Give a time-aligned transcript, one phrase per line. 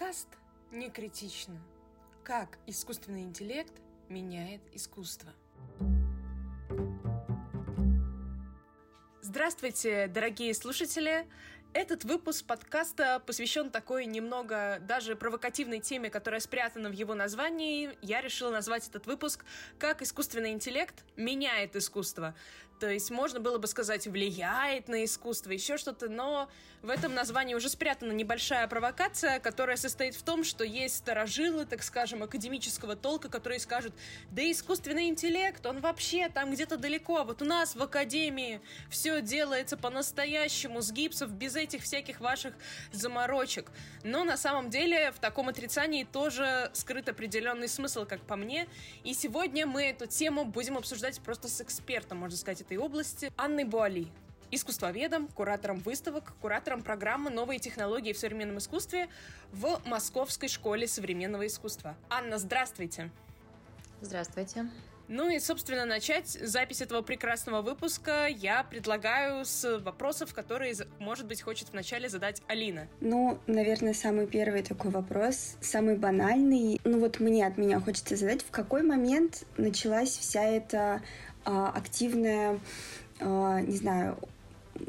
[0.00, 0.28] Подкаст
[0.72, 1.60] «Не критично».
[2.24, 3.74] Как искусственный интеллект
[4.08, 5.30] меняет искусство.
[9.20, 11.28] Здравствуйте, дорогие слушатели!
[11.74, 17.90] Этот выпуск подкаста посвящен такой немного даже провокативной теме, которая спрятана в его названии.
[18.00, 19.44] Я решила назвать этот выпуск
[19.78, 22.34] «Как искусственный интеллект меняет искусство».
[22.80, 26.48] То есть можно было бы сказать «влияет на искусство», еще что-то, но
[26.80, 31.82] в этом названии уже спрятана небольшая провокация, которая состоит в том, что есть старожилы, так
[31.82, 33.92] скажем, академического толка, которые скажут
[34.30, 39.20] «да искусственный интеллект, он вообще там где-то далеко, а вот у нас в академии все
[39.20, 42.54] делается по-настоящему, с гипсов, без этих всяких ваших
[42.92, 43.70] заморочек».
[44.04, 48.66] Но на самом деле в таком отрицании тоже скрыт определенный смысл, как по мне.
[49.04, 53.64] И сегодня мы эту тему будем обсуждать просто с экспертом, можно сказать, этой области Анной
[53.64, 54.06] Буали,
[54.52, 59.08] искусствоведом, куратором выставок, куратором программы «Новые технологии в современном искусстве»
[59.52, 61.96] в Московской школе современного искусства.
[62.08, 63.10] Анна, здравствуйте!
[64.00, 64.70] Здравствуйте.
[65.08, 71.42] Ну и, собственно, начать запись этого прекрасного выпуска я предлагаю с вопросов, которые, может быть,
[71.42, 72.86] хочет вначале задать Алина.
[73.00, 76.80] Ну, наверное, самый первый такой вопрос, самый банальный.
[76.84, 81.02] Ну вот мне от меня хочется задать, в какой момент началась вся эта
[81.50, 82.60] активная,
[83.20, 84.18] а, не знаю,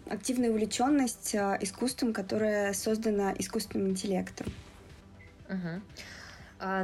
[0.10, 4.48] активная увлеченность а, искусством, которая создана искусственным интеллектом.
[5.50, 5.82] Угу.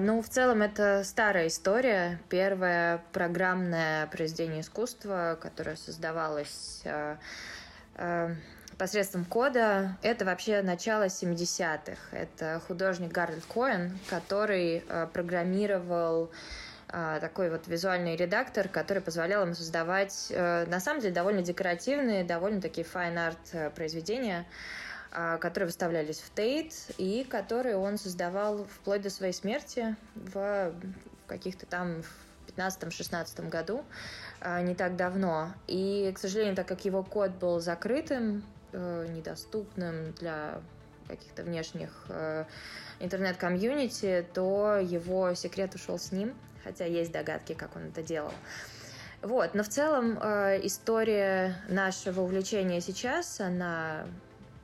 [0.02, 2.19] Ну, в целом, это старая история.
[2.30, 6.84] Первое программное произведение искусства, которое создавалось
[8.80, 9.95] посредством кода.
[10.02, 11.95] Это вообще начало 70-х.
[12.12, 20.27] Это художник Гарольд Коэн, который программировал а, такой вот визуальный редактор, который позволял ему создавать,
[20.30, 24.45] э, на самом деле, довольно декоративные, довольно такие fine art э, произведения,
[25.11, 30.73] а, которые выставлялись в Тейт и которые он создавал вплоть до своей смерти в
[31.27, 33.83] каких-то там в 15-16 году,
[34.39, 35.53] а, не так давно.
[35.67, 40.62] И, к сожалению, так как его код был закрытым, э, недоступным для
[41.07, 42.07] каких-то внешних
[43.00, 46.35] интернет-комьюнити, то его секрет ушел с ним
[46.67, 48.33] хотя есть догадки, как он это делал.
[49.22, 54.05] Вот, но в целом э, история нашего увлечения сейчас, она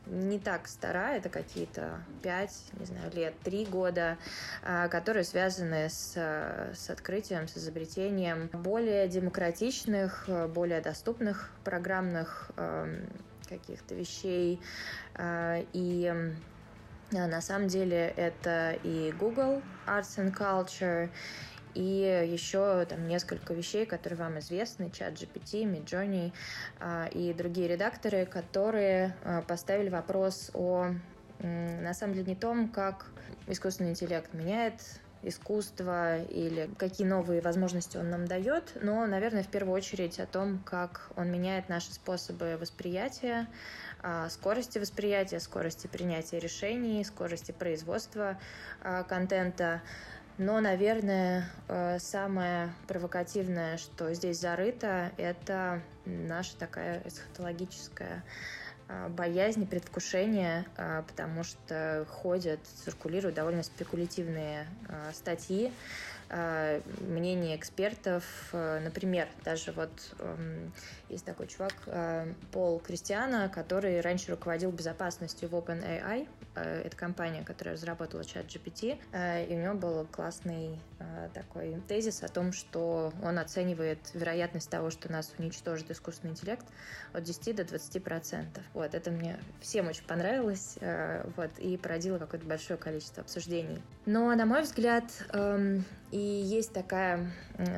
[0.06, 4.18] не так стара, это какие-то пять, не знаю, лет, три года,
[4.64, 13.06] э, которые связаны с, с открытием, с изобретением более демократичных, более доступных программных э,
[13.48, 14.60] каких-то вещей.
[15.16, 16.12] Э, и
[17.12, 21.10] э, на самом деле это и Google Arts and Culture,
[21.74, 26.32] и еще там несколько вещей, которые вам известны, чат GPT, Midjourney
[26.80, 30.94] э, и другие редакторы, которые э, поставили вопрос о,
[31.40, 33.08] на самом деле, не том, как
[33.48, 34.76] искусственный интеллект меняет
[35.24, 40.60] искусство или какие новые возможности он нам дает, но, наверное, в первую очередь о том,
[40.60, 43.48] как он меняет наши способы восприятия,
[44.30, 48.38] скорости восприятия, скорости принятия решений, скорости производства
[49.08, 49.82] контента,
[50.38, 58.24] но, наверное, э, самое провокативное, что здесь зарыто, это наша такая эсхатологическая
[58.88, 64.68] э, боязнь, предвкушение, э, потому что ходят, циркулируют довольно спекулятивные
[65.14, 65.72] статьи,
[67.00, 68.24] мнение экспертов.
[68.54, 70.74] Э, например, даже вот эм,
[71.10, 76.28] есть такой чувак э, Пол Кристиана, который раньше руководил безопасностью в OpenAI.
[76.56, 79.00] Это компания, которая разработала чат GPT.
[79.50, 80.80] И у него был классный
[81.34, 86.64] такой тезис о том, что он оценивает вероятность того, что нас уничтожит искусственный интеллект
[87.12, 88.64] от 10 до 20 процентов.
[88.76, 90.78] Вот, это мне всем очень понравилось,
[91.36, 93.82] вот, и породило какое-то большое количество обсуждений.
[94.06, 97.32] Но, на мой взгляд, эм, и есть такая,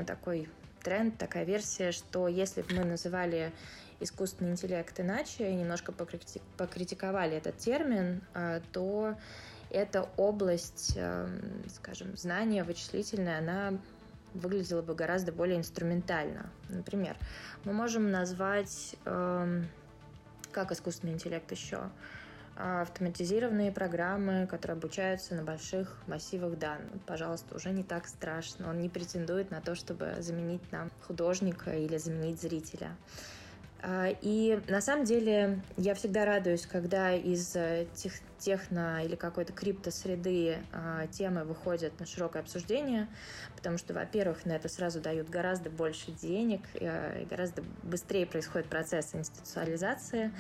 [0.05, 0.49] такой
[0.83, 3.53] тренд, такая версия, что если бы мы называли
[4.01, 9.15] искусственный интеллект иначе, немножко покритиковали этот термин, а, то
[9.69, 13.79] эта область, эм, скажем, знания вычислительная, она
[14.33, 16.49] выглядела бы гораздо более инструментально.
[16.67, 17.15] Например,
[17.63, 19.65] мы можем назвать эм,
[20.51, 21.91] как искусственный интеллект еще а,
[22.55, 27.01] автоматизированные программы, которые обучаются на больших массивах данных.
[27.05, 28.69] Пожалуйста, уже не так страшно.
[28.69, 32.95] Он не претендует на то, чтобы заменить нам художника или заменить зрителя.
[33.87, 39.53] А, и на самом деле я всегда радуюсь, когда из э, тех, техно или какой-то
[39.53, 43.07] криптосреды а, темы выходят на широкое обсуждение,
[43.55, 48.69] потому что, во-первых, на это сразу дают гораздо больше денег, э, и гораздо быстрее происходит
[48.69, 50.31] процесс институциализации.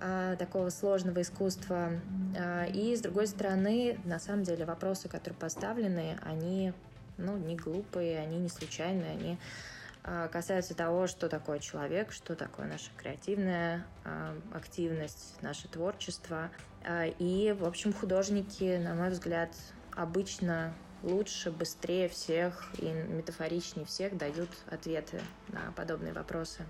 [0.00, 1.90] А, такого сложного искусства.
[2.38, 6.72] А, и, с другой стороны, на самом деле, вопросы, которые поставлены, они
[7.18, 9.38] ну, не глупые, они не случайные, они
[10.02, 13.84] а, касаются того, что такое человек, что такое наша креативная
[14.54, 16.50] активность, наше творчество.
[17.18, 19.50] И, в общем, художники, на мой взгляд,
[19.94, 26.62] обычно лучше, быстрее всех и метафоричнее всех дают ответы на подобные вопросы.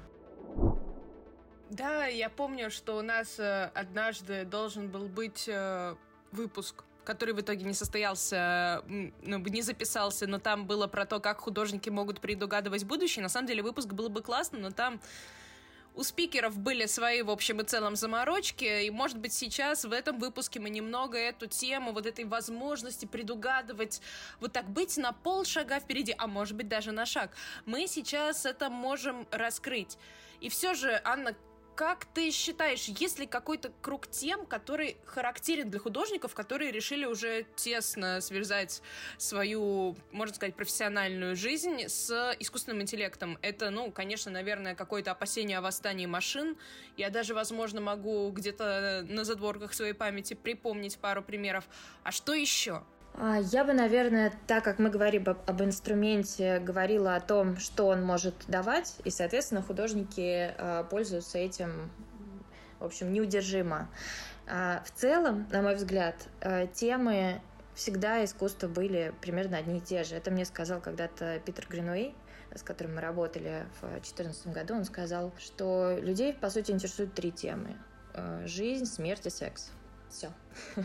[1.70, 5.94] Да, я помню, что у нас э, однажды должен был быть э,
[6.32, 11.40] выпуск который в итоге не состоялся, ну, не записался, но там было про то, как
[11.40, 13.22] художники могут предугадывать будущее.
[13.22, 15.00] На самом деле выпуск был бы классно, но там
[15.96, 20.20] у спикеров были свои, в общем и целом, заморочки, и, может быть, сейчас в этом
[20.20, 24.00] выпуске мы немного эту тему, вот этой возможности предугадывать,
[24.38, 27.32] вот так быть на полшага впереди, а может быть, даже на шаг,
[27.66, 29.98] мы сейчас это можем раскрыть.
[30.40, 31.34] И все же, Анна,
[31.74, 37.46] как ты считаешь, есть ли какой-то круг тем, который характерен для художников, которые решили уже
[37.56, 38.82] тесно связать
[39.18, 43.38] свою, можно сказать, профессиональную жизнь с искусственным интеллектом?
[43.42, 46.56] Это, ну, конечно, наверное, какое-то опасение о восстании машин.
[46.96, 51.64] Я даже, возможно, могу где-то на задворках своей памяти припомнить пару примеров.
[52.02, 52.82] А что еще?
[53.22, 57.88] А, я бы, наверное, так как мы говорим об, об инструменте, говорила о том, что
[57.88, 61.90] он может давать, и, соответственно, художники э, пользуются этим,
[62.78, 63.90] в общем, неудержимо.
[64.46, 66.16] А, в целом, на мой взгляд,
[66.72, 67.42] темы
[67.74, 70.14] всегда искусства были примерно одни и те же.
[70.14, 72.14] Это мне сказал когда-то Питер Гринуэй,
[72.54, 74.74] с которым мы работали в 2014 году.
[74.76, 77.76] Он сказал, что людей, по сути, интересуют три темы.
[78.46, 79.72] Жизнь, смерть и секс.
[80.10, 80.32] Все.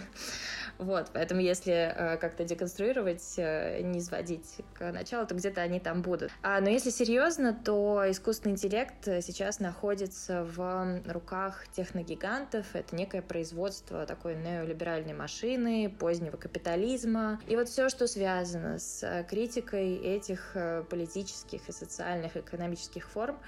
[0.77, 6.01] Вот, поэтому если э, как-то деконструировать, э, не изводить к началу, то где-то они там
[6.01, 6.31] будут.
[6.43, 12.65] А, но если серьезно, то искусственный интеллект сейчас находится в руках техногигантов.
[12.73, 17.39] Это некое производство такой неолиберальной машины, позднего капитализма.
[17.47, 23.39] И вот все, что связано с критикой этих э, политических и социальных, экономических форм,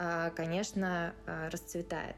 [0.00, 2.16] э, конечно, э, расцветает.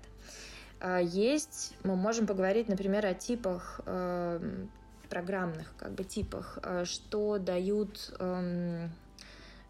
[0.81, 4.67] А есть, мы можем поговорить, например, о типах э,
[5.09, 8.91] программных как бы типах, э, что дают, эм,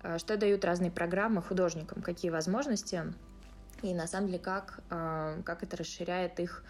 [0.02, 3.02] э, что дают разные программы художникам, какие возможности,
[3.82, 6.64] и на самом деле как, как это расширяет их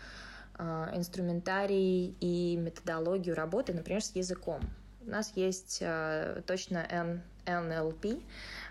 [0.59, 4.61] инструментарий и методологию работы, например, с языком.
[5.07, 5.79] У нас есть
[6.47, 8.23] точно NLP,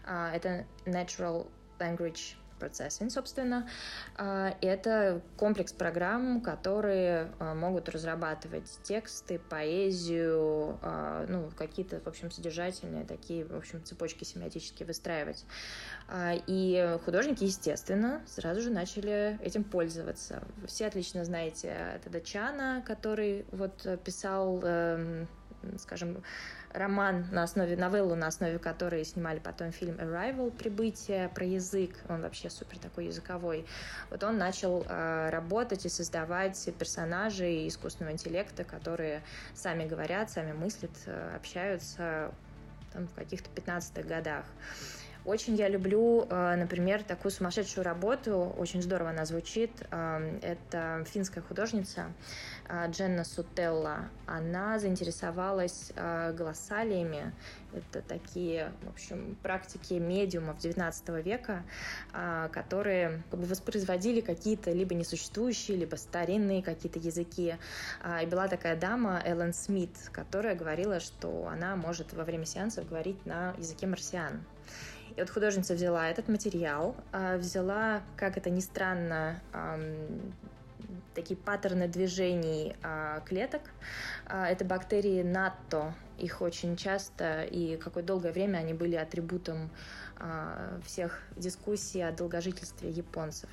[0.05, 1.47] это Natural
[1.79, 3.67] Language Processing, собственно.
[4.15, 12.31] А, это комплекс программ, которые а, могут разрабатывать тексты, поэзию, а, ну, какие-то, в общем,
[12.31, 15.45] содержательные такие, в общем, цепочки семиотические выстраивать.
[16.47, 20.43] И художники, естественно, сразу же начали этим пользоваться.
[20.67, 25.27] Все отлично знаете Теда Чана, который вот писал, эм,
[25.79, 26.23] скажем,
[26.71, 32.21] роман на основе, новеллу, на основе которой снимали потом фильм Arrival, «Прибытие», про язык, он
[32.21, 33.65] вообще супер такой языковой.
[34.09, 39.21] Вот он начал э, работать и создавать персонажей искусственного интеллекта, которые
[39.53, 42.31] сами говорят, сами мыслят, э, общаются
[42.93, 44.45] там, в каких-то 15-х годах.
[45.25, 49.71] Очень я люблю, э, например, такую сумасшедшую работу, очень здорово она звучит.
[49.89, 52.11] Э, это финская художница
[52.67, 54.09] э, Дженна Сутелла.
[54.27, 57.33] Она заинтересовалась голосалиями.
[57.73, 61.63] Это такие, в общем, практики медиумов XIX века,
[62.51, 67.55] которые как бы воспроизводили какие-то либо несуществующие, либо старинные какие-то языки.
[68.21, 73.25] И была такая дама Эллен Смит, которая говорила, что она может во время сеансов говорить
[73.25, 74.43] на языке марсиан.
[75.15, 79.41] И вот художница взяла этот материал, а, взяла, как это ни странно,
[81.13, 83.61] такие паттерны движений а, клеток.
[84.25, 85.93] А, это бактерии НАТО.
[86.17, 89.69] Их очень часто и какое долгое время они были атрибутом
[90.85, 93.49] всех дискуссий о долгожительстве японцев.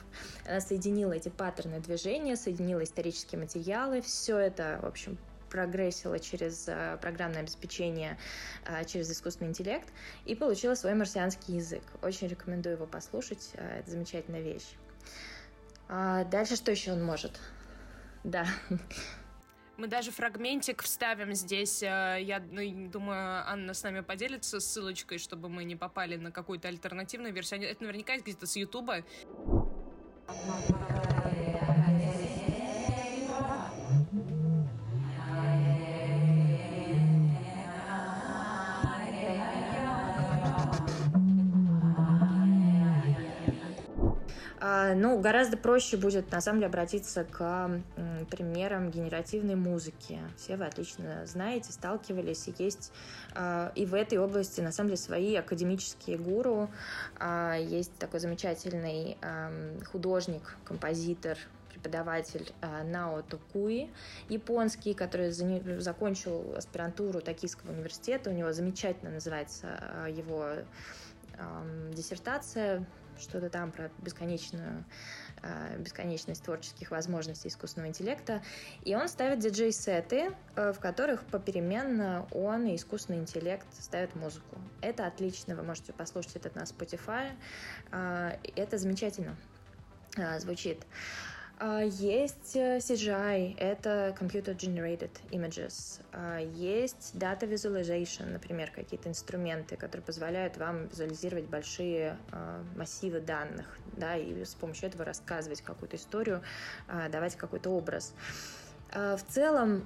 [0.47, 4.03] Она соединила эти паттерны движения, соединила исторические материалы.
[4.03, 5.19] Все это, в общем,
[5.51, 8.17] прогрессила через э, программное обеспечение,
[8.67, 9.93] э, через искусственный интеллект
[10.25, 11.83] и получила свой марсианский язык.
[12.03, 14.77] Очень рекомендую его послушать, э, это замечательная вещь.
[15.89, 17.39] А дальше что еще он может?
[18.25, 18.47] Да.
[19.77, 21.81] Мы даже фрагментик вставим здесь.
[21.81, 27.33] Я ну, думаю, Анна с нами поделится ссылочкой, чтобы мы не попали на какую-то альтернативную
[27.33, 27.63] версию.
[27.63, 29.05] Это наверняка где-то с Ютуба.
[44.61, 47.71] Ну, гораздо проще будет, на самом деле, обратиться к
[48.31, 50.21] примерам генеративной музыки.
[50.37, 52.93] Все вы отлично знаете, сталкивались, и есть
[53.35, 56.71] а, и в этой области, на самом деле, свои академические гуру.
[57.19, 59.17] А, есть такой замечательный
[59.91, 61.39] художник, композитор,
[61.71, 62.53] преподаватель
[62.85, 63.91] Нао Токуи,
[64.29, 68.31] японский, который закончил аспирантуру Токийского университета.
[68.31, 70.45] У него замечательно называется его
[71.95, 72.87] диссертация
[73.21, 74.85] что-то там про бесконечную
[75.43, 78.43] э, бесконечность творческих возможностей искусственного интеллекта.
[78.85, 84.59] И он ставит диджей-сеты, э, в которых попеременно он и искусственный интеллект ставят музыку.
[84.81, 87.33] Это отлично, вы можете послушать это на Spotify.
[87.93, 89.37] Э, это замечательно
[90.39, 90.85] звучит.
[91.63, 96.01] А, есть э, CGI, это Computer Generated Images.
[96.11, 103.77] А, есть Data Visualization, например, какие-то инструменты, которые позволяют вам визуализировать большие а, массивы данных,
[103.93, 106.41] да, и с помощью этого рассказывать какую-то историю,
[107.13, 108.15] давать какой-то образ.
[108.95, 109.85] В целом,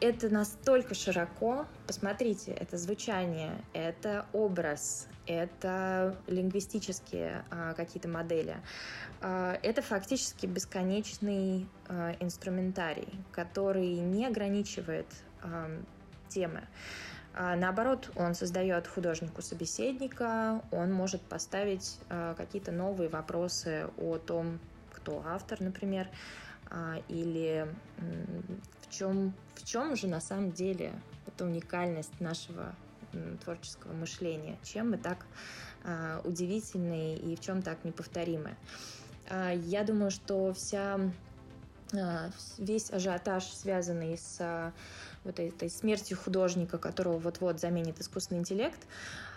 [0.00, 1.66] это настолько широко.
[1.86, 8.56] Посмотрите, это звучание, это образ, это лингвистические а, какие-то модели.
[9.20, 15.06] А, это фактически бесконечный а, инструментарий, который не ограничивает
[15.42, 15.70] а,
[16.28, 16.62] темы.
[17.36, 24.60] А, наоборот, он создает художнику собеседника, он может поставить а, какие-то новые вопросы о том,
[24.92, 26.08] кто автор, например,
[26.70, 27.66] а, или
[28.98, 30.92] чем, в чем же на самом деле
[31.26, 32.74] эта уникальность нашего
[33.44, 35.26] творческого мышления, чем мы так
[35.84, 38.56] а, удивительны и в чем так неповторимы.
[39.28, 40.98] А, я думаю, что вся
[41.92, 44.72] а, весь ажиотаж, связанный с
[45.24, 48.80] вот этой смертью художника, которого вот-вот заменит искусственный интеллект,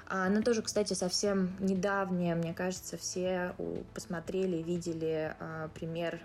[0.09, 3.53] она тоже, кстати, совсем недавняя, мне кажется, все
[3.93, 5.35] посмотрели, видели
[5.73, 6.21] пример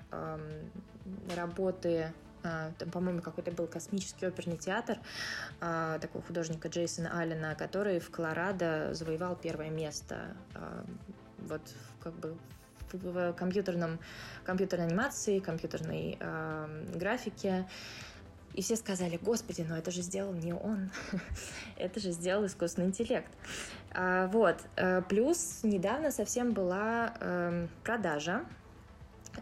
[1.35, 2.13] работы
[2.43, 4.99] там, по-моему, какой-то был космический оперный театр
[5.61, 10.85] а, такого художника Джейсона Аллена, который в Колорадо завоевал первое место а,
[11.39, 11.63] вот
[12.03, 12.37] как бы
[12.93, 13.99] в компьютерном,
[14.45, 17.67] компьютерной анимации, компьютерной э, графике.
[18.53, 20.91] И все сказали, господи, но это же сделал не он,
[21.79, 23.33] это же сделал искусственный интеллект.
[23.93, 24.59] А, вот.
[25.09, 28.45] Плюс недавно совсем была э, продажа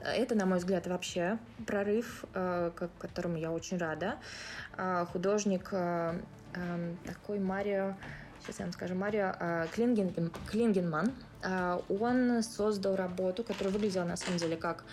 [0.04, 4.16] это, на мой взгляд, вообще прорыв, э, к которому я очень рада.
[4.76, 6.20] А, художник э,
[6.54, 7.94] эм, такой Марио,
[8.40, 10.12] сейчас я вам скажу, Марио э, Клинген,
[10.50, 11.12] Клингенман,
[11.88, 14.84] он создал работу, которая выглядела на самом деле как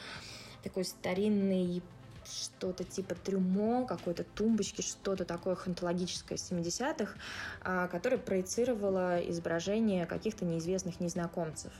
[0.64, 1.84] такой старинный
[2.24, 11.74] что-то типа трюмо, какой-то тумбочки, что-то такое хантологическое 70-х, которое проецировало изображение каких-то неизвестных незнакомцев.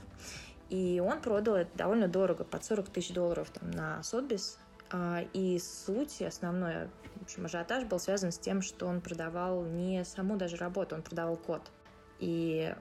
[0.70, 4.60] И он продал это довольно дорого, под 40 тысяч долларов там, на Сотбис.
[4.92, 6.88] А, и суть, основной
[7.20, 11.02] в общем, ажиотаж был связан с тем, что он продавал не саму даже работу, он
[11.02, 11.62] продавал код.
[12.20, 12.74] И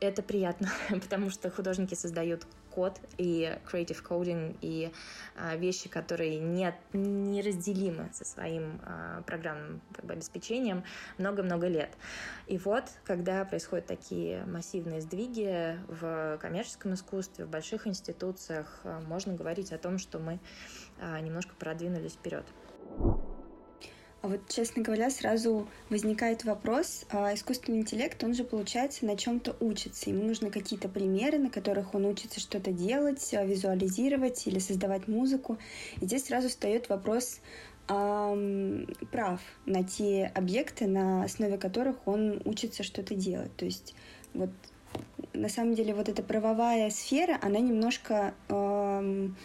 [0.00, 4.92] это приятно, потому что художники создают код и creative coding и
[5.36, 10.84] а, вещи, которые не, неразделимы со своим а, программным как бы, обеспечением
[11.18, 11.90] много-много лет.
[12.46, 19.34] И вот, когда происходят такие массивные сдвиги в коммерческом искусстве, в больших институциях, а, можно
[19.34, 20.38] говорить о том, что мы
[21.00, 22.44] а, немножко продвинулись вперед.
[24.22, 29.56] А вот, честно говоря, сразу возникает вопрос, а искусственный интеллект, он же, получается, на чем-то
[29.58, 30.10] учится.
[30.10, 35.58] Ему нужны какие-то примеры, на которых он учится что-то делать, а, визуализировать или создавать музыку.
[36.00, 37.40] И здесь сразу встает вопрос
[37.88, 43.54] эм, прав на те объекты, на основе которых он учится что-то делать.
[43.56, 43.92] То есть
[44.34, 44.50] вот
[45.32, 49.36] на самом деле вот эта правовая сфера, она немножко эм,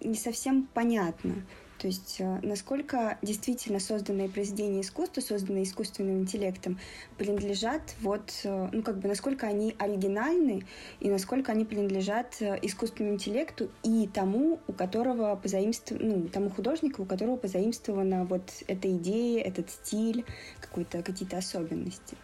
[0.00, 1.34] не совсем понятна.
[1.78, 6.78] То есть э, насколько действительно созданные произведения искусства, созданные искусственным интеллектом,
[7.18, 10.64] принадлежат вот, э, ну как бы насколько они оригинальны
[11.00, 17.02] и насколько они принадлежат э, искусственному интеллекту и тому, у которого позаимствовано, ну, тому художнику,
[17.02, 20.24] у которого позаимствована вот эта идея, этот стиль,
[20.60, 22.16] какой-то, какие-то особенности.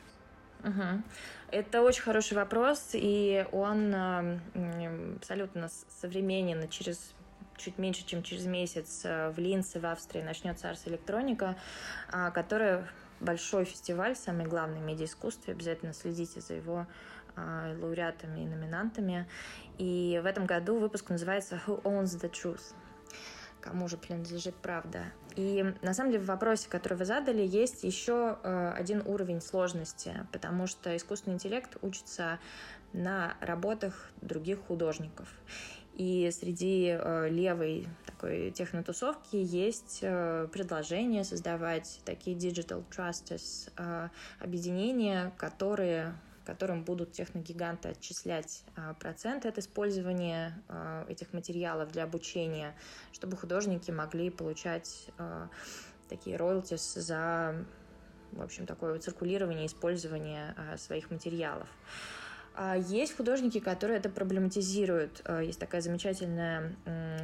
[0.63, 1.03] Угу.
[1.53, 3.95] Это очень хороший вопрос, и он
[5.17, 5.69] абсолютно
[6.01, 7.15] современен через
[7.61, 11.57] чуть меньше, чем через месяц э, в Линце, в Австрии, начнется Арс Электроника,
[12.11, 12.89] а, которая
[13.21, 15.53] большой фестиваль, самый главный в медиаискусстве.
[15.53, 16.87] Обязательно следите за его
[17.37, 19.29] а, лауреатами и номинантами.
[19.79, 22.75] И в этом году выпуск называется «Who owns the truth?»
[23.61, 25.05] кому же принадлежит правда.
[25.37, 30.27] И на самом деле в вопросе, который вы задали, есть еще э, один уровень сложности,
[30.33, 32.39] потому что искусственный интеллект учится
[32.93, 35.29] на работах других художников.
[36.01, 45.31] И среди э, левой такой технотусовки есть э, предложение создавать такие digital trusts, э, объединения,
[45.37, 46.15] которые
[46.47, 48.65] которым будут техногиганты отчислять
[48.99, 50.61] проценты от использования
[51.07, 52.75] этих материалов для обучения,
[53.13, 55.11] чтобы художники могли получать
[56.09, 57.55] такие роялтис за
[58.33, 61.69] в общем, такое циркулирование, использование своих материалов.
[62.89, 65.23] Есть художники, которые это проблематизируют.
[65.41, 66.77] Есть такая замечательная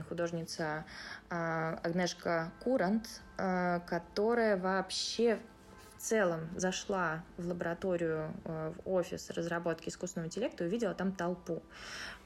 [0.08, 0.86] художница
[1.28, 5.38] Агнешка Курант, которая вообще
[5.98, 11.62] в целом зашла в лабораторию, в офис разработки искусственного интеллекта и увидела там толпу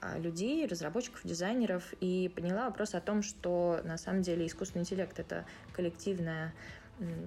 [0.00, 5.18] а, людей, разработчиков, дизайнеров, и поняла вопрос о том, что на самом деле искусственный интеллект—
[5.20, 6.52] это коллективное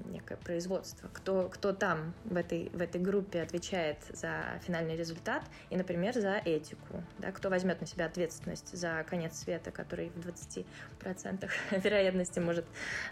[0.06, 5.76] некое производство, кто, кто там в этой, в этой группе отвечает за финальный результат и,
[5.76, 11.50] например, за этику, да, кто возьмет на себя ответственность за конец света, который в 20%
[11.84, 12.66] вероятности может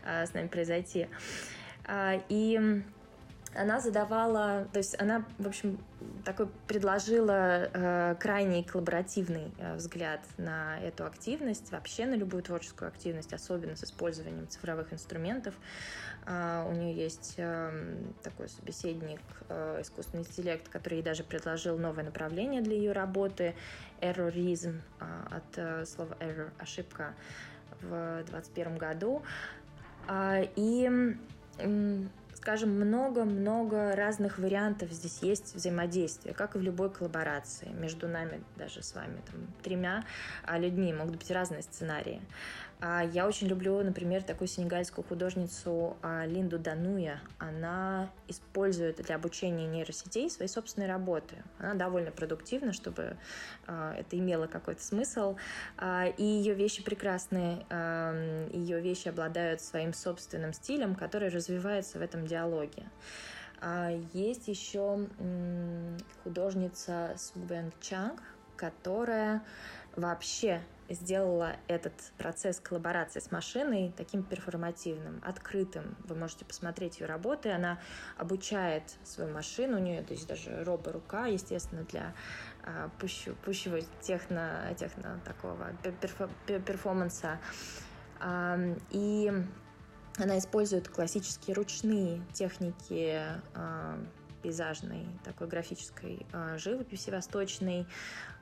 [0.06, 1.08] а, с нами произойти.
[1.86, 2.84] А, и
[3.54, 5.78] она задавала, то есть она, в общем,
[6.24, 13.34] такой предложила э, крайне коллаборативный э, взгляд на эту активность, вообще на любую творческую активность,
[13.34, 15.54] особенно с использованием цифровых инструментов.
[16.26, 22.04] Э, у нее есть э, такой собеседник, э, искусственный интеллект, который ей даже предложил новое
[22.04, 23.56] направление для ее работы,
[24.02, 27.14] errorism, э, от э, слова error, ошибка,
[27.82, 29.24] в 2021 году.
[30.08, 31.18] Э, и
[32.42, 37.68] скажем, много-много разных вариантов здесь есть взаимодействия, как и в любой коллаборации.
[37.68, 40.04] Между нами, даже с вами, там, тремя
[40.44, 42.20] а, людьми могут быть разные сценарии.
[42.84, 47.22] А я очень люблю, например, такую сенегальскую художницу а, Линду Дануя.
[47.38, 51.36] Она использует для обучения нейросетей свои собственные работы.
[51.60, 53.18] Она довольно продуктивна, чтобы
[53.68, 55.38] а, это имело какой-то смысл.
[56.18, 57.66] И ее вещи прекрасные.
[58.52, 62.84] Ее вещи обладают своим собственным стилем, который развивается в этом диалоге.
[64.14, 65.08] Есть еще
[66.24, 68.22] художница Субен Чанг,
[68.56, 69.44] которая
[69.96, 70.62] вообще
[70.94, 75.96] сделала этот процесс коллаборации с машиной таким перформативным, открытым.
[76.04, 77.52] Вы можете посмотреть ее работы.
[77.52, 77.80] Она
[78.18, 79.78] обучает свою машину.
[79.78, 82.14] У нее то есть даже робо-рука, естественно, для
[82.64, 87.40] а, пущего, пущего техно, техно такого перфо, перформанса.
[88.20, 88.58] А,
[88.90, 89.32] и
[90.18, 93.20] она использует классические ручные техники
[93.54, 93.98] а,
[94.42, 97.86] пейзажной, такой графической а, живописи восточной.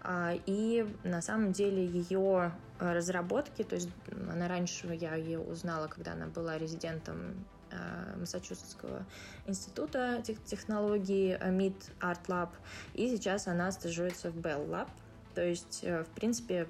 [0.01, 3.89] А, и на самом деле ее разработки, то есть
[4.31, 9.05] она раньше, я ее узнала, когда она была резидентом а, Массачусетского
[9.45, 12.49] института технологий MIT Art Lab,
[12.93, 14.87] и сейчас она стажируется в Bell Lab.
[15.35, 16.67] То есть, э, в принципе,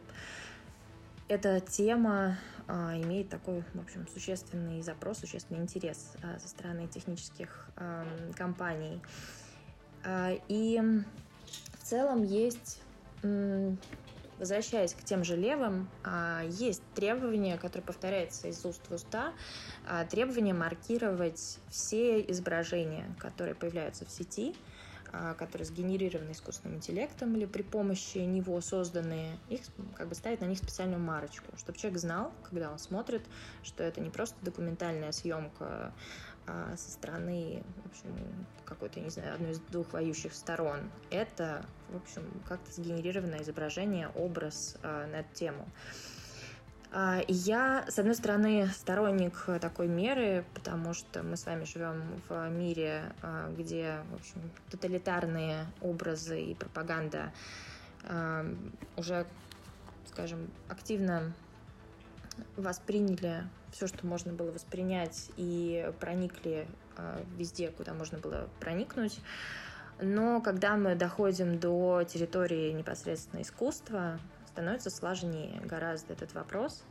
[1.28, 7.70] эта тема а, имеет такой, в общем, существенный запрос, существенный интерес а, со стороны технических
[7.76, 8.06] а,
[8.36, 9.02] компаний.
[10.06, 10.82] А, и
[11.80, 12.82] в целом есть
[14.40, 19.34] возвращаясь к тем же левым, а, есть требования, которые повторяются из уст в уста,
[19.86, 24.79] а, требование маркировать все изображения, которые появляются в сети, а,
[25.38, 29.62] которые сгенерированы искусственным интеллектом или при помощи него созданные, их
[29.96, 33.22] как бы ставить на них специальную марочку, чтобы человек знал, когда он смотрит,
[33.64, 35.94] что это не просто документальная съемка
[36.50, 40.80] а, со стороны, в общем, какой-то, не знаю, одной из двух воюющих сторон.
[41.12, 45.68] Это, в общем, как-то сгенерированное изображение, образ а, на эту тему.
[46.92, 52.50] А, я, с одной стороны, сторонник такой меры, потому что мы с вами живем в
[52.50, 57.32] мире, а, где, в общем, тоталитарные образы и пропаганда
[58.06, 58.44] а,
[58.98, 59.28] уже,
[60.08, 61.32] скажем, активно
[62.58, 66.68] восприняли все, что можно было воспринять, и проникли
[67.38, 69.20] везде, куда можно было проникнуть.
[70.02, 74.20] Но когда мы доходим до территории непосредственно искусства,
[74.60, 76.84] становится сложнее гораздо этот вопрос.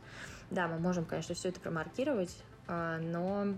[0.49, 2.35] Да, мы можем, конечно, все это промаркировать,
[2.67, 3.53] а, но,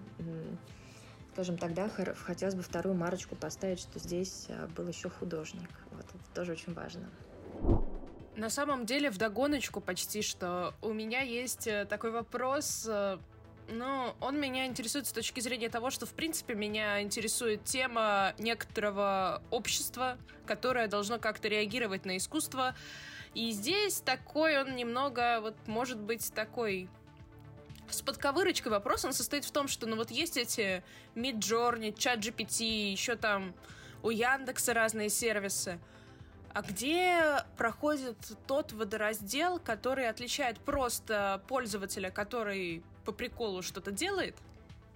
[1.32, 5.70] скажем, тогда хотелось бы вторую марочку поставить, что здесь а, был еще художник.
[5.92, 7.10] Вот, это тоже очень важно.
[8.36, 13.18] На самом деле, в догоночку почти что у меня есть э, такой вопрос, э,
[13.70, 19.42] но он меня интересует с точки зрения того, что, в принципе, меня интересует тема некоторого
[19.52, 22.76] общества, которое должно как-то реагировать на искусство,
[23.34, 26.90] и здесь такой он немного, вот, может быть, такой
[27.90, 30.84] с подковырочкой вопрос, он состоит в том, что, ну, вот есть эти
[31.16, 33.54] Midjourney, ChatGPT, еще там
[34.04, 35.80] у Яндекса разные сервисы.
[36.54, 38.18] А где проходит
[38.48, 44.36] тот водораздел, который отличает просто пользователя, который по приколу что-то делает,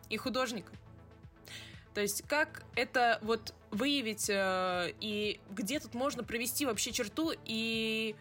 [0.09, 0.71] и художника?
[1.95, 8.15] То есть как это вот выявить э, и где тут можно провести вообще черту и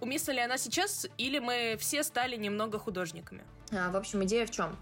[0.00, 3.42] уместна ли она сейчас или мы все стали немного художниками?
[3.72, 4.76] А, в общем, идея в чем?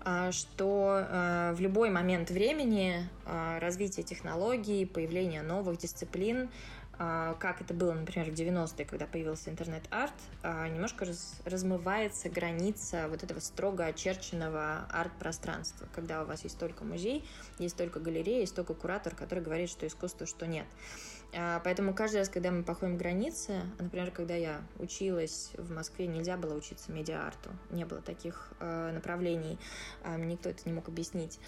[0.00, 6.50] А, что а, в любой момент времени а, развития технологий, появления новых дисциплин
[6.96, 13.22] как это было, например, в 90-е, когда появился интернет-арт, а, немножко раз, размывается граница вот
[13.22, 17.24] этого строго очерченного арт-пространства, когда у вас есть только музей,
[17.58, 20.66] есть только галерея, есть только куратор, который говорит, что искусство, что нет.
[21.36, 26.36] А, поэтому каждый раз, когда мы походим границы, например, когда я училась в Москве, нельзя
[26.36, 29.58] было учиться медиа-арту, не было таких направлений,
[30.18, 31.40] никто это не мог объяснить.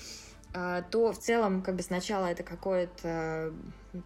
[0.52, 3.52] То в целом как бы сначала это какое-то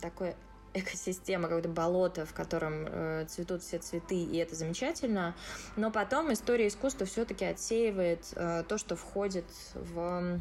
[0.01, 0.37] такое
[0.75, 5.35] экосистема, какое-то болото, в котором э, цветут все цветы, и это замечательно.
[5.77, 10.41] Но потом история искусства все-таки отсеивает э, то, что входит в,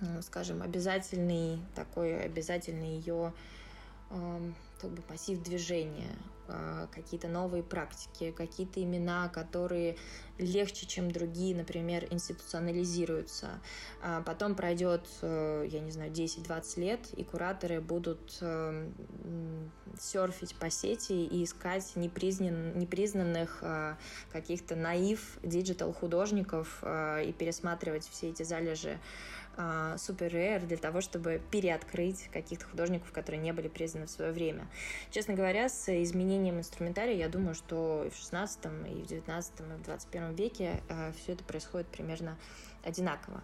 [0.00, 3.32] э, скажем, обязательный такой обязательный ее
[4.10, 6.14] э, как бы пассив движения.
[6.48, 9.96] А, какие-то новые практики, какие-то имена, которые
[10.38, 13.60] легче, чем другие, например, институционализируются.
[14.02, 18.90] А потом пройдет, э, я не знаю, 10-20 лет, и кураторы будут э,
[19.98, 23.96] серфить по сети и искать непризнан, непризнанных а,
[24.30, 28.98] каких-то наив digital художников и пересматривать все эти залежи
[29.96, 34.66] супер рэр для того, чтобы переоткрыть каких-то художников, которые не были признаны в свое время.
[35.10, 39.62] Честно говоря, с изменением инструментария, я думаю, что и в 16 и в 19 и
[39.62, 42.36] в 21 веке э, все это происходит примерно
[42.84, 43.42] одинаково.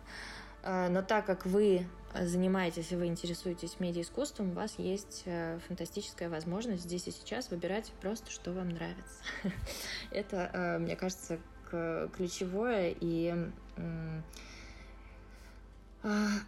[0.62, 6.28] Э, но так как вы занимаетесь и вы интересуетесь медиаискусством, у вас есть э, фантастическая
[6.28, 9.22] возможность здесь и сейчас выбирать просто, что вам нравится.
[10.10, 11.38] Это, мне кажется,
[11.70, 13.34] ключевое и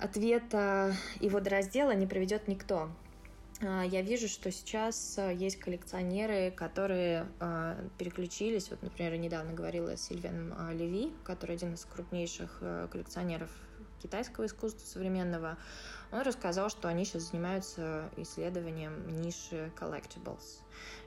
[0.00, 2.90] ответа и водораздела не проведет никто.
[3.60, 8.70] А, я вижу, что сейчас а, есть коллекционеры, которые а, переключились.
[8.70, 12.58] Вот, например, недавно говорила с Сильвианом Леви, который один из крупнейших
[12.90, 13.50] коллекционеров
[14.02, 15.56] китайского искусства современного.
[16.12, 20.60] Он рассказал, что они сейчас занимаются исследованием ниши collectibles,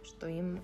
[0.03, 0.63] что им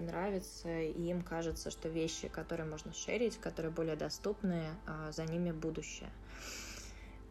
[0.00, 4.64] нравится, и им кажется, что вещи, которые можно шерить, которые более доступны,
[5.10, 6.10] за ними будущее.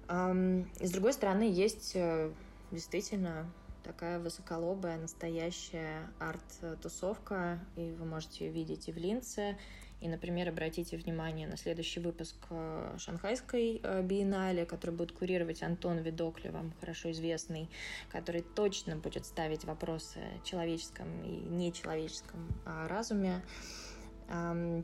[0.09, 2.31] С другой стороны, есть э,
[2.71, 3.51] действительно
[3.83, 9.57] такая высоколобая, настоящая арт-тусовка, и вы можете ее видеть и в Линце,
[9.99, 15.97] и, например, обратите внимание на следующий выпуск э, Шанхайской э, биеннале, который будет курировать Антон
[15.97, 17.69] Видокли, вам хорошо известный,
[18.09, 23.41] который точно будет ставить вопросы о человеческом и нечеловеческом а, разуме.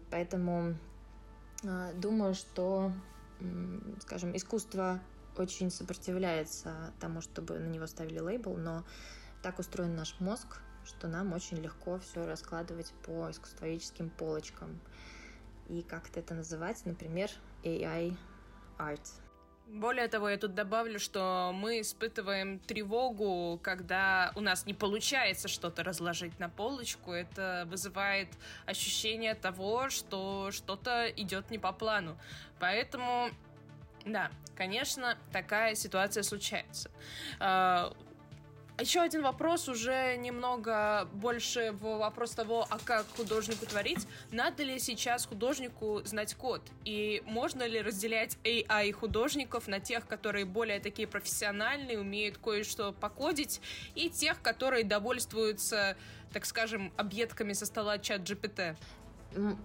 [0.09, 0.77] Поэтому
[1.95, 2.93] думаю, что,
[3.99, 5.01] скажем, искусство
[5.39, 8.83] очень сопротивляется тому, чтобы на него ставили лейбл, но
[9.41, 14.79] так устроен наш мозг, что нам очень легко все раскладывать по искусствоведческим полочкам.
[15.69, 17.29] И как-то это называть, например,
[17.63, 18.15] AI
[18.77, 19.01] art.
[19.65, 25.83] Более того, я тут добавлю, что мы испытываем тревогу, когда у нас не получается что-то
[25.83, 27.11] разложить на полочку.
[27.11, 28.27] Это вызывает
[28.65, 32.17] ощущение того, что что-то идет не по плану.
[32.59, 33.29] Поэтому
[34.05, 36.91] да, конечно, такая ситуация случается.
[37.39, 37.93] А,
[38.79, 44.07] еще один вопрос, уже немного больше вопрос того, а как художнику творить.
[44.31, 46.61] Надо ли сейчас художнику знать код?
[46.83, 53.61] И можно ли разделять AI художников на тех, которые более такие профессиональные, умеют кое-что покодить,
[53.93, 55.95] и тех, которые довольствуются,
[56.31, 58.75] так скажем, объедками со стола чат GPT?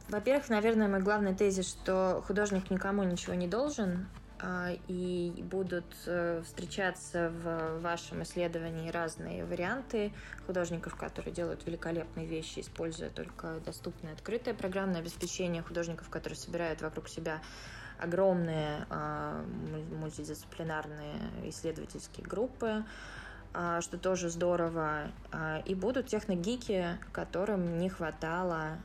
[0.09, 4.07] Во-первых, наверное, мой главный тезис, что художник никому ничего не должен,
[4.87, 10.13] и будут э, встречаться в вашем исследовании разные варианты
[10.47, 17.09] художников, которые делают великолепные вещи, используя только доступное открытое программное обеспечение, художников, которые собирают вокруг
[17.09, 17.41] себя
[17.99, 19.45] огромные а,
[19.99, 22.85] мультидисциплинарные исследовательские группы,
[23.55, 25.11] а, что тоже здорово.
[25.67, 28.79] И будут техногики, которым не хватало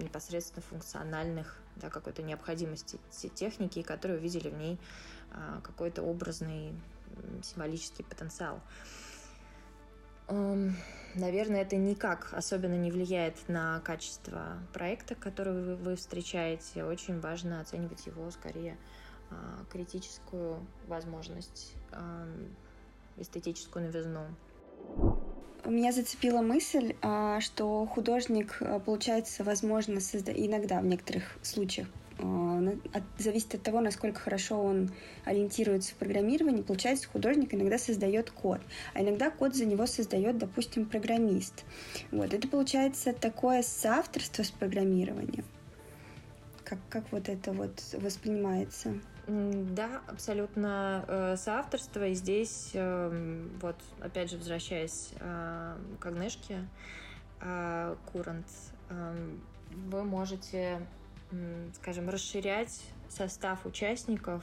[0.00, 2.98] непосредственно функциональных да, какой-то необходимости
[3.34, 4.78] техники, которые увидели в ней
[5.30, 6.72] а, какой-то образный
[7.42, 8.60] символический потенциал.
[11.14, 16.84] Наверное, это никак особенно не влияет на качество проекта, который вы, встречаете.
[16.84, 18.76] Очень важно оценивать его скорее
[19.30, 21.74] а, критическую возможность,
[23.16, 24.26] эстетическую новизну.
[25.64, 30.32] Меня зацепила мысль, а, что художник, а, получается, возможно, созда...
[30.32, 31.88] иногда в некоторых случаях
[32.20, 32.62] а,
[33.18, 34.90] зависит от того, насколько хорошо он
[35.24, 36.62] ориентируется в программировании.
[36.62, 38.60] Получается, художник иногда создает код,
[38.94, 41.64] а иногда код за него создает, допустим, программист.
[42.10, 42.32] Вот.
[42.32, 45.44] Это получается такое соавторство с программированием.
[46.64, 49.00] Как, как вот это вот воспринимается?
[49.28, 52.06] Да, абсолютно э, соавторство.
[52.06, 56.66] И здесь, э, вот, опять же, возвращаясь э, к Агнешке,
[57.42, 58.46] э, Курант,
[58.88, 59.30] э,
[59.90, 60.80] вы можете,
[61.74, 64.42] скажем, расширять состав участников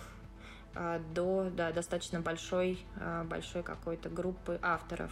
[0.75, 2.77] э, до да, достаточно большой,
[3.25, 5.11] большой какой-то группы авторов.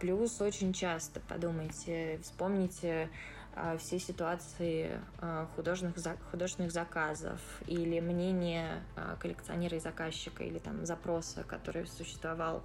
[0.00, 3.35] Плюс очень часто, подумайте, вспомните а,
[3.78, 5.96] все ситуации а, художественных,
[6.30, 12.62] художественных заказов или мнение а, коллекционера и заказчика или там запроса, который существовал.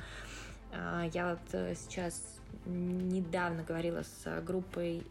[1.13, 5.05] Я вот э, сейчас недавно говорила с группой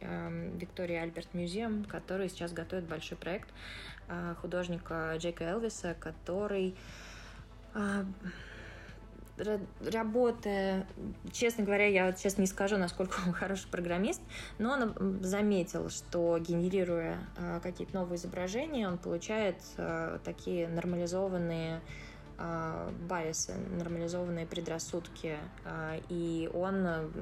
[0.59, 3.51] Виктория Альберт Музеум, который сейчас готовит большой проект
[4.41, 6.75] художника Джейка Элвиса, который
[9.81, 10.87] работая,
[11.33, 14.21] честно говоря, я сейчас не скажу, насколько он хороший программист,
[14.59, 21.81] но он заметил, что генерируя э, какие-то новые изображения, он получает э, такие нормализованные
[22.39, 25.37] э, байесы, нормализованные предрассудки,
[26.09, 27.13] и он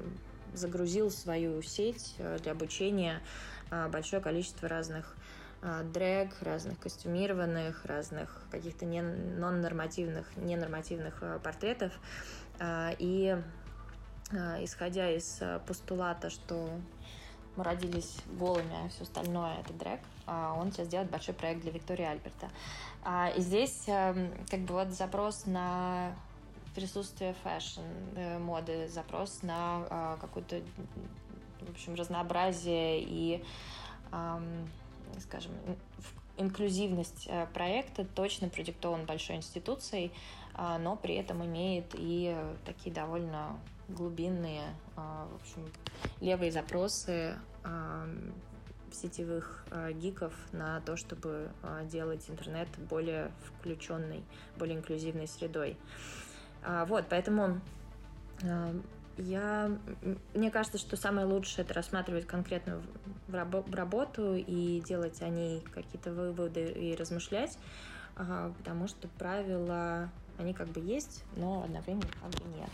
[0.54, 3.20] загрузил в свою сеть для обучения
[3.70, 5.18] большое количество разных а,
[5.62, 11.92] дрэг, разных костюмированных, разных каких-то не, нон-нормативных, ненормативных а, портретов.
[12.60, 13.36] А, и
[14.60, 16.68] исходя из постулата, что
[17.56, 22.04] мы родились голыми, а все остальное это drag, он сейчас делает большой проект для Виктории
[22.04, 22.50] Альберта.
[23.34, 26.14] И здесь как бы вот запрос на
[26.74, 27.80] присутствие fashion
[28.16, 30.60] э, моды, запрос на какое-то,
[31.62, 33.42] в общем, разнообразие и
[35.20, 35.52] скажем,
[36.36, 40.12] инклюзивность э, проекта точно продиктован большой институцией,
[40.54, 43.56] а, но при этом имеет и такие довольно
[43.88, 45.70] глубинные, а, в общем,
[46.20, 48.08] левые запросы а,
[48.90, 51.50] сетевых гиков на то, чтобы
[51.84, 54.24] делать интернет более включенной,
[54.56, 55.76] более инклюзивной средой.
[56.86, 57.60] Вот, поэтому
[59.18, 59.70] я,
[60.34, 62.82] мне кажется, что самое лучшее это рассматривать конкретную
[63.28, 67.58] в работу и делать о ней какие-то выводы и размышлять,
[68.16, 72.70] потому что правила, они как бы есть, но одновременно как бы нет.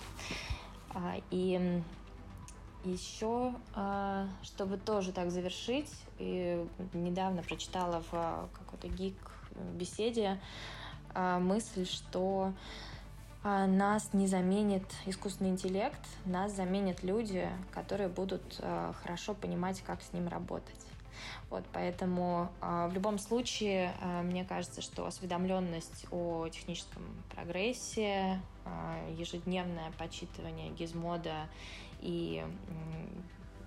[0.94, 1.83] А, и
[2.85, 9.16] еще, а, чтобы тоже так завершить, и недавно прочитала в какой-то гик
[9.74, 10.38] беседе
[11.14, 12.93] а, мысль, что а,
[13.44, 20.12] нас не заменит искусственный интеллект, нас заменят люди, которые будут а, хорошо понимать, как с
[20.12, 20.85] ним работать.
[21.50, 27.02] Вот, поэтому э, в любом случае, э, мне кажется, что осведомленность о техническом
[27.35, 31.48] прогрессе, э, ежедневное почитывание гизмода
[32.00, 32.44] и,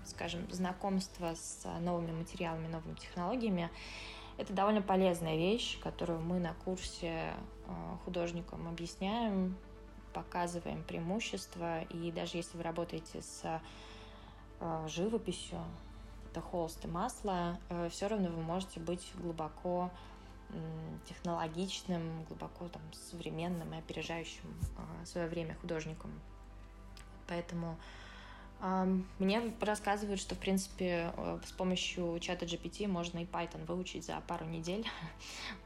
[0.05, 3.69] скажем, знакомство с новыми материалами, новыми технологиями,
[4.37, 7.33] это довольно полезная вещь, которую мы на курсе
[8.05, 9.55] художникам объясняем,
[10.13, 13.61] показываем преимущества, и даже если вы работаете с
[14.59, 15.59] э, живописью,
[16.31, 19.91] это холст и масло, э, все равно вы можете быть глубоко
[21.05, 24.45] технологичным, глубоко там, современным и опережающим
[24.77, 26.11] э, свое время художником.
[27.27, 27.77] Поэтому
[28.59, 34.19] мне рассказывают, что, в принципе, э, с помощью чата GPT можно и Python выучить за
[34.27, 34.85] пару недель.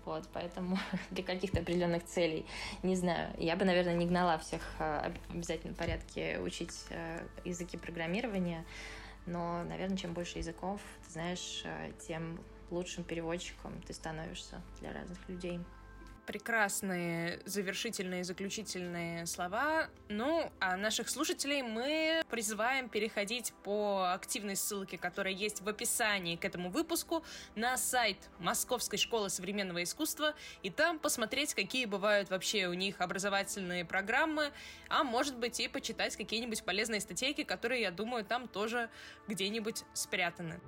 [0.04, 0.78] Вот, поэтому
[1.12, 2.46] для каких-то определенных целей,
[2.82, 7.78] не знаю, я бы, наверное, не гнала всех э, в обязательном порядке учить э, языки
[7.78, 8.66] программирования,
[9.26, 11.64] но, наверное, чем больше языков, ты знаешь,
[12.08, 12.40] тем
[12.72, 15.60] лучшим переводчиком ты становишься для разных людей
[16.26, 19.90] прекрасные завершительные, заключительные слова.
[20.10, 26.46] Ну, а наших слушателей мы призываем переходить по активной ссылке, которая есть в описании к
[26.46, 27.24] этому выпуску,
[27.56, 33.86] на сайт Московской школы современного искусства, и там посмотреть, какие бывают вообще у них образовательные
[33.86, 34.52] программы,
[34.90, 38.90] а может быть и почитать какие-нибудь полезные статейки, которые, я думаю, там тоже
[39.28, 40.60] где-нибудь спрятаны.